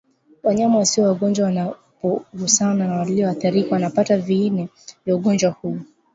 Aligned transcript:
Wanyama 0.43 0.77
wasio 0.77 1.03
wagonjwa 1.03 1.45
wanapogusana 1.45 2.87
na 2.87 2.99
walioathirika 2.99 3.73
wanapata 3.73 4.17
viini 4.17 4.69
vya 5.05 5.15
ugonjwa 5.15 5.51
huu 5.51 5.79